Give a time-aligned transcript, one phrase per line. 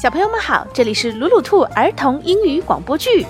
[0.00, 3.26] 小朋友们好，这里是鲁鲁兔儿童英语广播剧。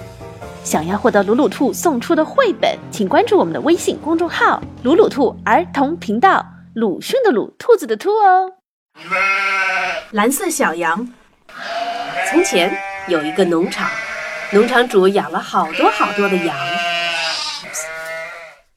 [0.63, 6.47] 想要获得鲁鲁兔送出的绘本，请关注我们的微信公众号“鲁鲁兔儿童频道”。
[6.77, 8.53] 鲁迅的鲁，兔子的兔哦。
[10.13, 11.13] 蓝色小羊。
[12.31, 12.73] 从前
[13.09, 13.91] 有一个农场，
[14.53, 16.57] 农场主养了好多好多的羊，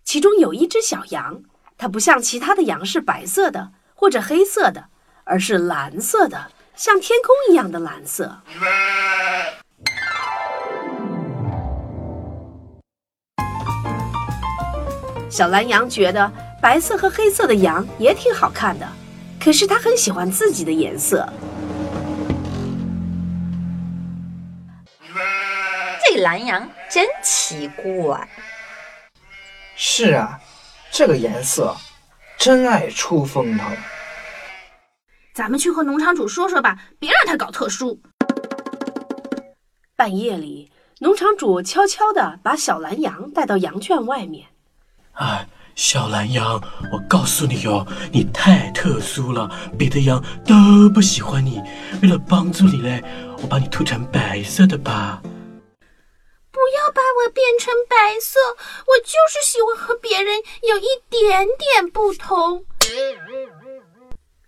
[0.04, 1.44] 其中有一只小羊，
[1.78, 4.86] 它不像其他的羊是白色的或者黑色的，
[5.26, 6.48] 而是蓝色的。
[6.76, 8.42] 像天空一样的蓝色。
[15.30, 16.32] 小蓝羊觉得
[16.62, 18.88] 白色和黑色的羊也挺好看的，
[19.40, 21.28] 可是它很喜欢自己的颜色。
[26.06, 28.28] 这蓝羊真奇怪。
[29.76, 30.40] 是啊，
[30.92, 31.76] 这个颜色
[32.38, 33.66] 真爱出风头。
[35.34, 38.00] 咱们去和农场主说说吧，别让他搞特殊。
[39.96, 44.48] 半夜里，农场主悄悄地把小蓝羊带到羊圈外面。
[45.14, 46.62] 哎，小蓝羊，
[46.92, 50.54] 我告诉你哟，你太特殊了，别的羊都
[50.94, 51.60] 不喜欢你。
[52.04, 53.04] 为了帮助你嘞，
[53.42, 55.20] 我把你涂成白色的吧。
[56.52, 58.40] 不要把我变成白色，
[58.86, 60.38] 我就是喜欢和别人
[60.70, 62.66] 有一点点不同。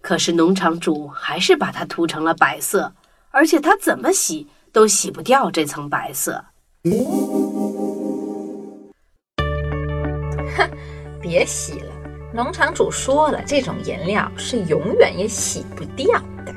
[0.05, 2.93] 可是农场主还是把它涂成了白色，
[3.31, 6.45] 而且他怎么洗都洗不掉这层白色。
[10.55, 10.69] 哼，
[11.19, 11.91] 别洗了，
[12.31, 16.05] 农场主说了，这种颜料是永远也洗不掉
[16.45, 16.53] 的。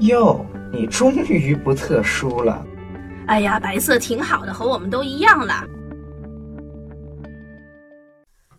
[0.00, 2.62] 哟，你终于不特殊了。
[3.26, 5.64] 哎呀，白色挺好的，和我们都一样了。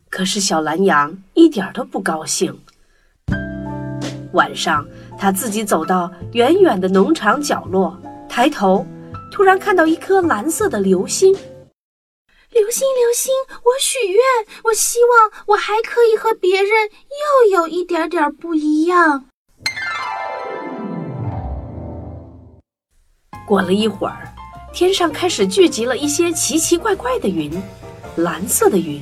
[0.09, 2.59] 可是小蓝羊一点都不高兴。
[4.37, 7.99] 晚上，他自己走到远远的农场角落，
[8.29, 8.85] 抬头，
[9.31, 11.33] 突然看到一颗蓝色的流星。
[11.33, 14.21] 流星，流星，我许愿，
[14.65, 16.69] 我希望我还可以和别人
[17.49, 19.25] 又有一点点不一样。
[23.47, 24.31] 过了一会儿，
[24.71, 27.51] 天上开始聚集了一些奇奇怪怪的云，
[28.17, 29.01] 蓝色的云。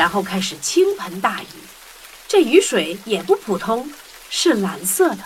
[0.00, 1.46] 然后开始倾盆大雨，
[2.26, 3.92] 这雨水也不普通，
[4.30, 5.18] 是蓝色的，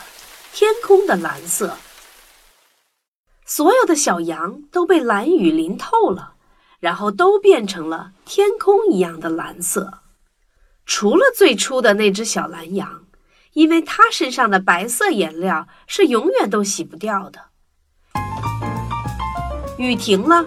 [0.53, 1.77] 天空的蓝色。
[3.47, 6.33] 所有的小羊都被蓝雨淋透了，
[6.81, 10.01] 然后都变成了天空一样的蓝色，
[10.85, 13.05] 除了最初的那只小蓝羊，
[13.53, 17.41] 因为它身上的白色颜料是永远都洗不掉的。
[19.79, 20.45] 雨停了，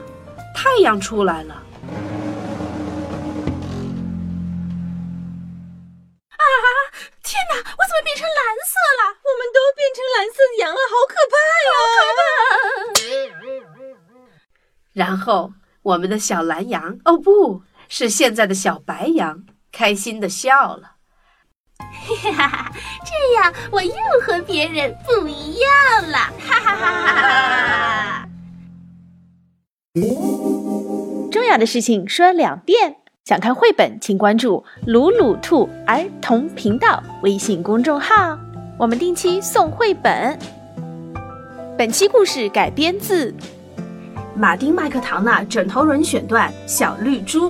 [0.54, 1.64] 太阳出来了。
[14.98, 15.54] 然后
[15.84, 20.94] 我们的小蓝羊，哦，不是现在的小白羊，开心的笑了。
[21.78, 22.72] 哈哈哈！
[23.06, 23.94] 这样我又
[24.24, 25.70] 和别人不一样
[26.10, 26.18] 了！
[26.40, 27.14] 哈哈哈哈
[28.24, 28.30] 哈！
[31.32, 32.96] 重要的事情说两遍。
[33.24, 38.36] 想看绘本，请关注“鲁鲁兔儿童频道”微信公众号，
[38.80, 40.40] 我们定期送绘本。
[41.78, 43.32] 本期故事改编自
[44.40, 47.50] 马丁·麦克唐纳《枕头人》选段《小绿猪》。